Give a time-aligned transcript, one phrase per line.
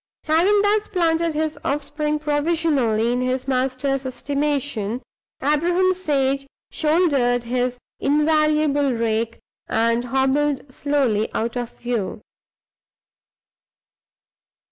[0.23, 5.03] Having thus planted his offspring provisionally in his master's estimation,
[5.43, 9.37] Abraham Sage shouldered his invaluable rake,
[9.67, 12.19] and hobbled slowly out of view.